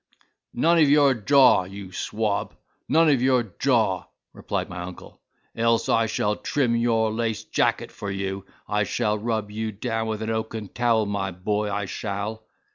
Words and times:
"None 0.55 0.79
of 0.79 0.89
your 0.89 1.13
jaw, 1.13 1.65
you 1.65 1.91
swab—none 1.91 3.07
of 3.07 3.21
your 3.21 3.43
jaw," 3.59 4.05
replied 4.33 4.67
my 4.67 4.81
uncle, 4.81 5.21
"else 5.55 5.89
I 5.89 6.07
shall 6.07 6.37
trim 6.37 6.75
your 6.75 7.11
laced 7.13 7.51
jacket 7.51 7.91
for 7.91 8.09
you. 8.09 8.43
I 8.67 8.83
shall 8.83 9.19
rub 9.19 9.51
you 9.51 9.71
down 9.71 10.07
with 10.07 10.23
an 10.23 10.31
oaken 10.31 10.69
towel, 10.69 11.05
my 11.05 11.29
boy, 11.29 11.71
I 11.71 11.85
shall." 11.85 12.47